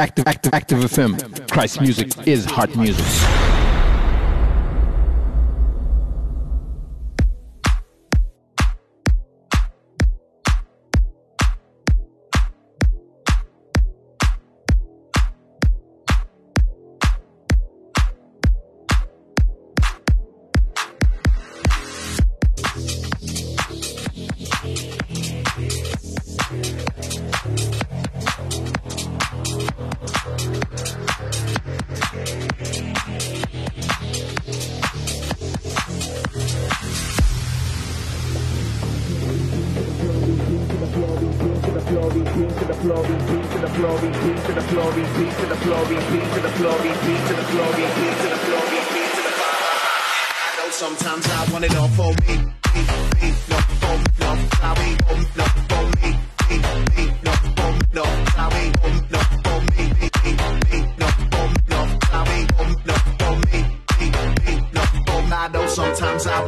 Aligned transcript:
active, 0.00 0.26
active, 0.26 0.52
active, 0.52 0.54
active 0.54 0.78
FM. 0.90 1.50
Christ 1.50 1.80
music 1.80 2.26
is 2.26 2.44
heart 2.44 2.74
music. 2.76 3.71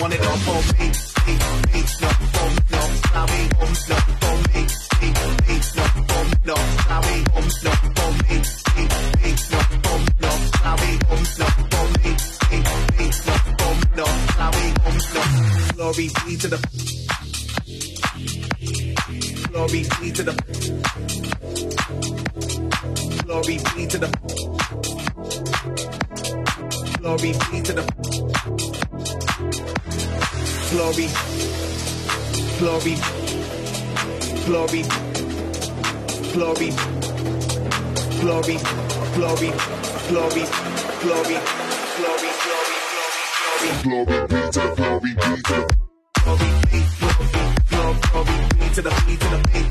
want 0.04 0.12
it 0.12 0.26
all 0.26 0.36
for 0.36 0.82
me. 0.82 1.03
glory, 38.44 38.58
glory, 39.14 39.50
glory, 40.08 40.44
glory, 40.44 40.44
glory, 41.00 41.38
glory, 41.96 42.30
glory, 42.44 42.76
glory, 42.92 44.20
be 44.28 44.50
to 44.52 44.74
glory, 44.76 45.14
be 45.14 45.32
to 45.32 45.64
glory, 46.26 46.50
be, 46.70 46.80
glory, 47.00 47.26
glory, 47.70 47.98
glory, 48.12 48.36
be 48.58 48.74
to 48.74 48.82
the, 48.82 48.90
be 49.06 49.16
to 49.16 49.28
the, 49.28 49.50
be. 49.52 49.63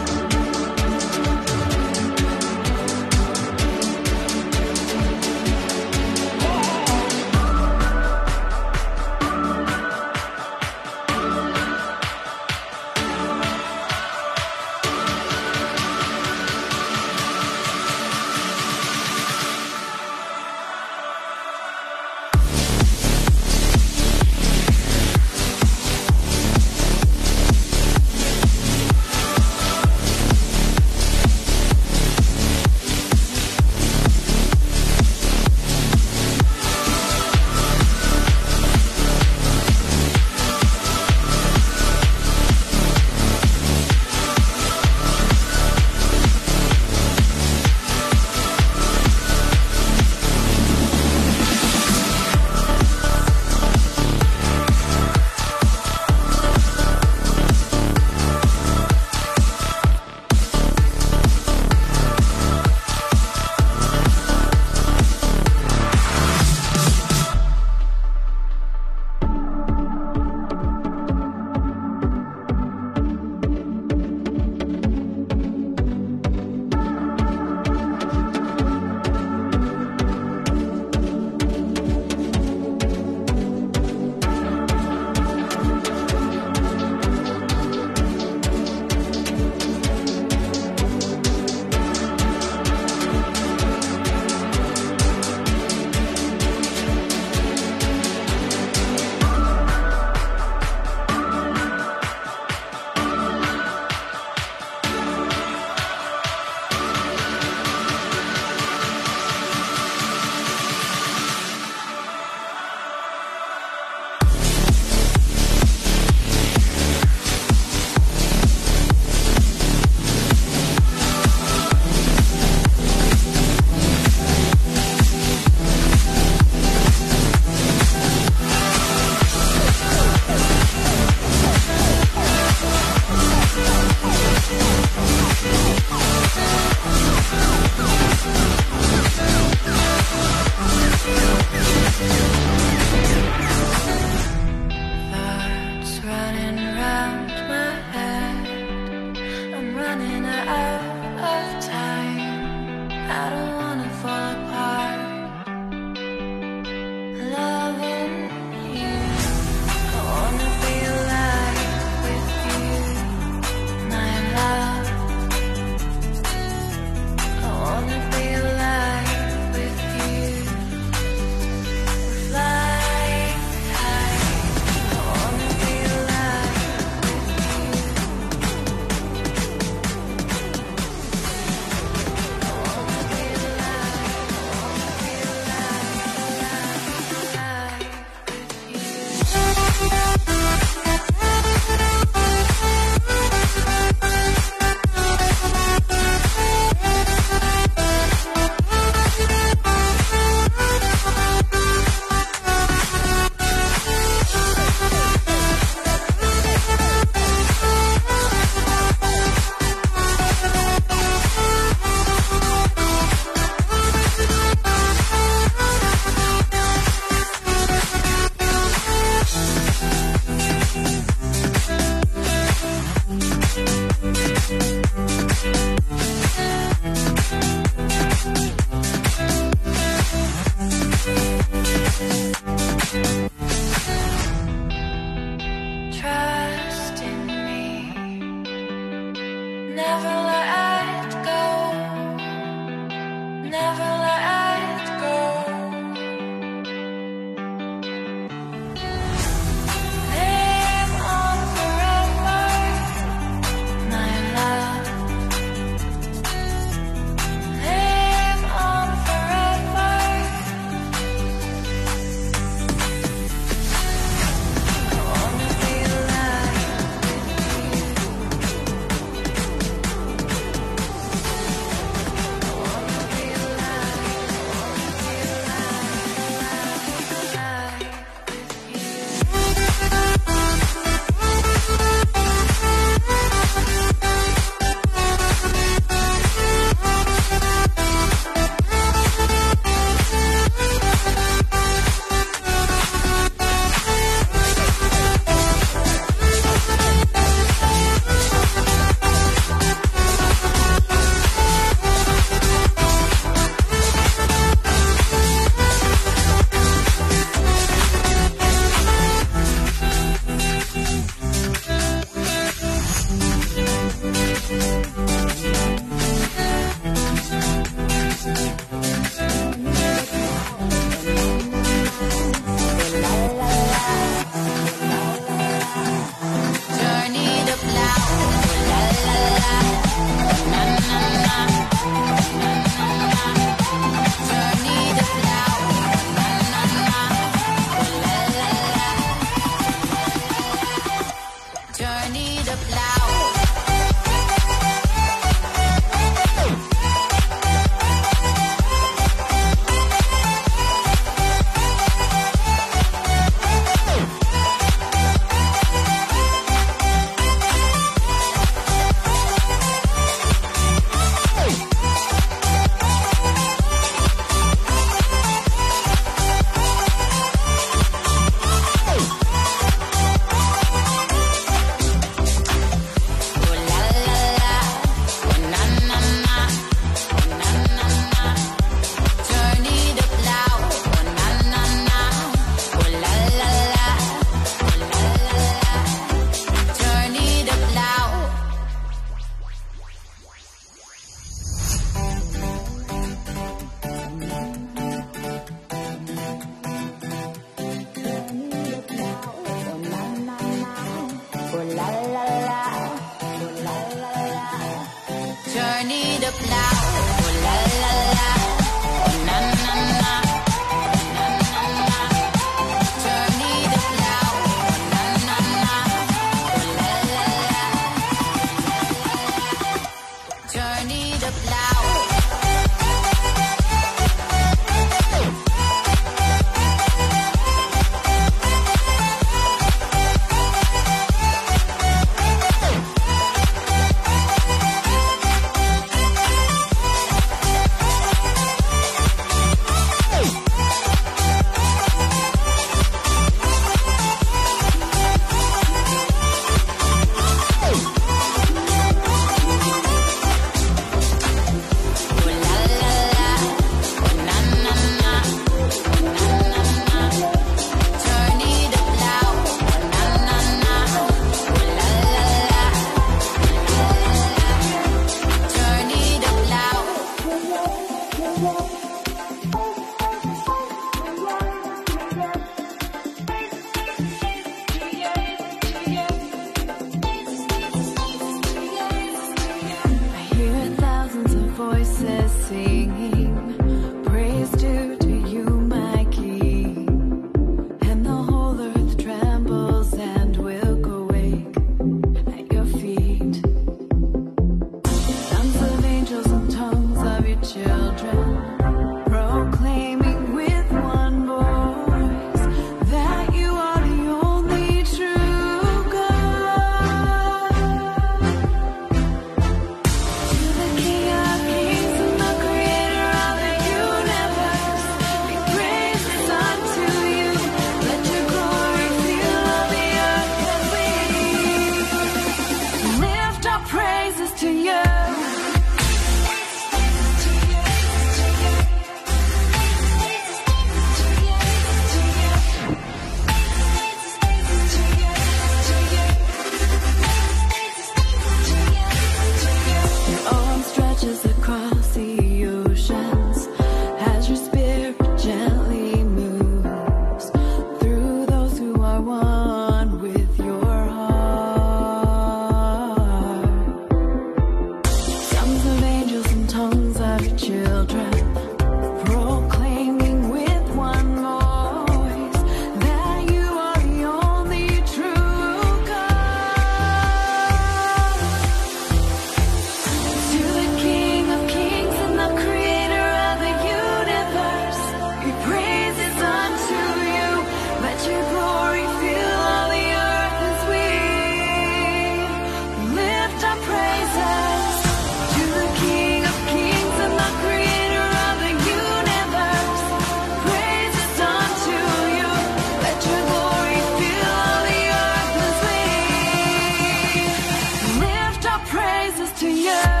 praises 599.11 599.39
to 599.39 599.49
you. 599.49 600.00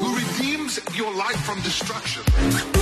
Who 0.00 0.16
redeems 0.16 0.80
your 0.96 1.14
life 1.14 1.40
from 1.44 1.60
destruction. 1.60 2.73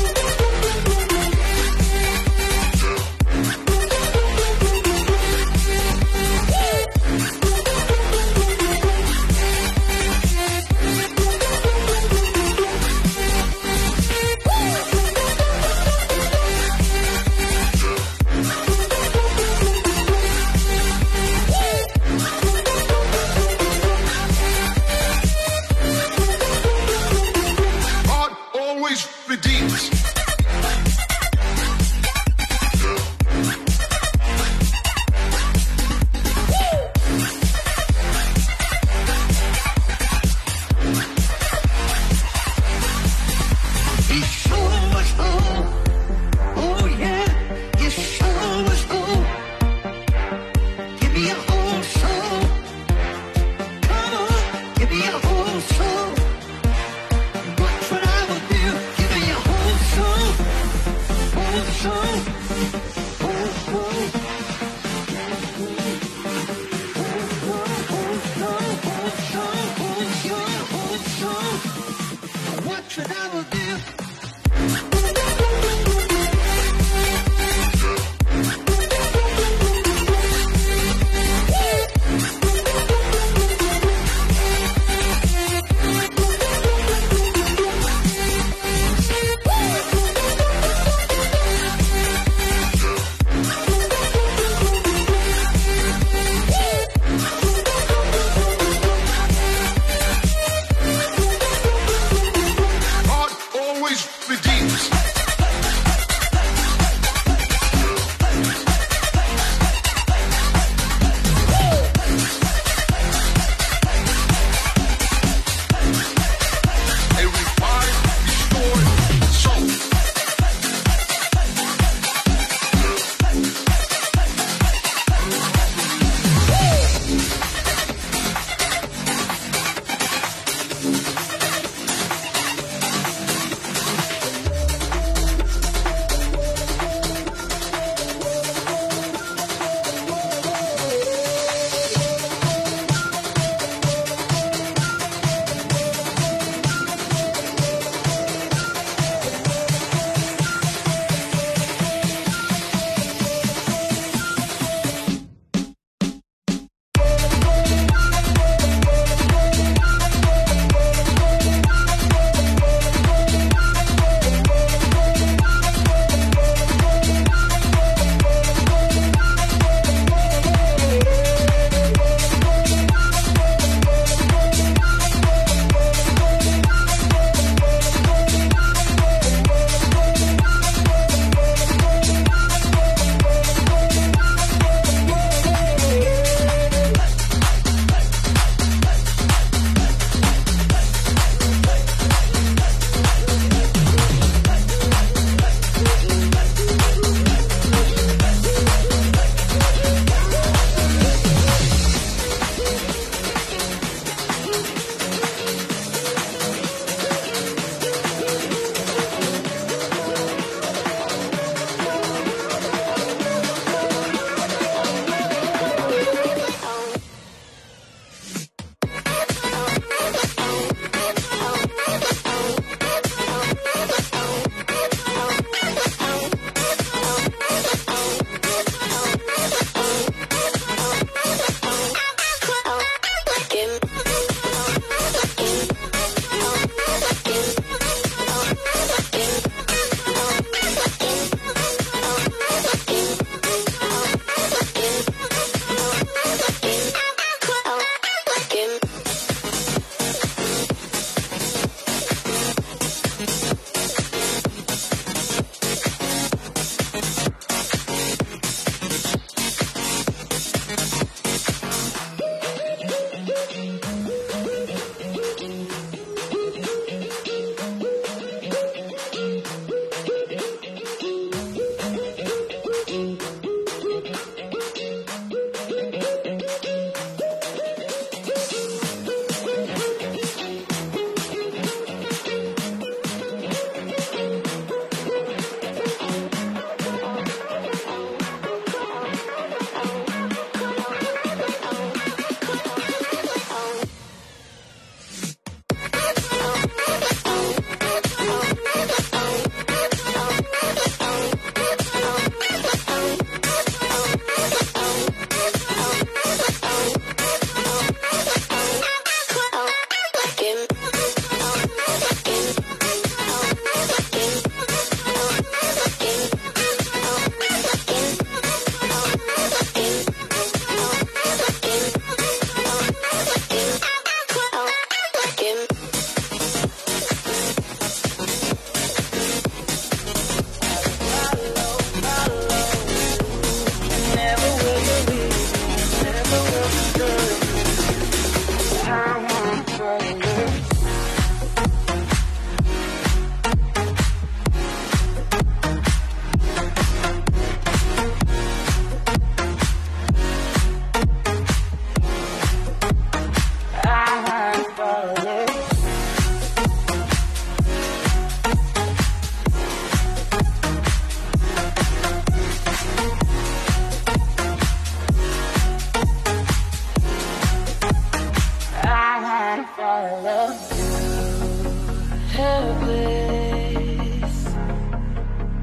Helpless, 372.36 373.56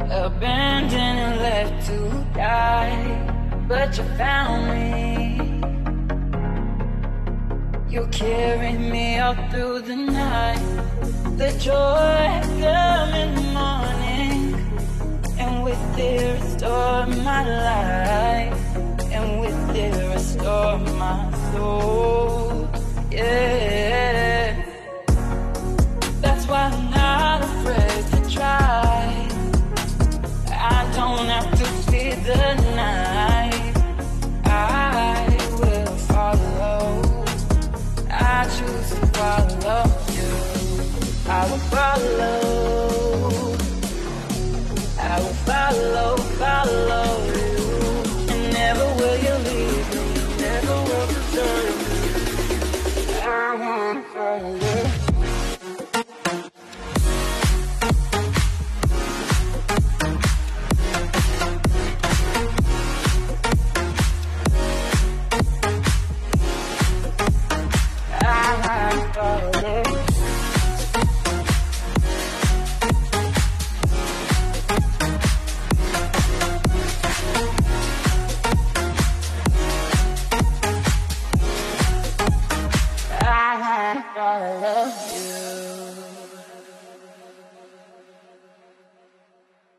abandoned 0.10 1.20
and 1.26 1.40
left 1.42 1.88
to 1.88 1.98
die. 2.34 3.00
But 3.68 3.98
you 3.98 4.04
found 4.18 4.62
me. 4.74 4.98
You 7.90 8.08
carried 8.12 8.80
me 8.80 9.20
all 9.20 9.36
through 9.50 9.82
the 9.82 9.96
night. 9.96 10.64
The 11.38 11.52
joy 11.60 12.42
come 12.62 13.14
in 13.14 13.36
the 13.36 13.48
morning, 13.60 14.40
and 15.38 15.64
with 15.64 15.98
it 15.98 16.42
restore 16.42 17.06
my 17.08 17.44
life, 17.48 18.78
and 19.12 19.40
with 19.42 19.60
my 21.00 21.32
soul. 21.54 22.68
Yeah, 23.12 24.49
try. 28.40 29.28
I 30.48 30.80
don't 30.96 31.28
have 31.36 31.52
to 31.60 31.66
fear 31.92 32.16
the 32.30 32.44
night. 32.76 33.74
I 34.46 35.38
will 35.60 35.96
follow. 36.12 37.02
I 38.10 38.46
choose 38.56 38.90
to 38.98 39.06
follow 39.18 39.84
you. 40.18 40.32
I 41.28 41.42
will 41.50 41.64
follow. 41.74 42.79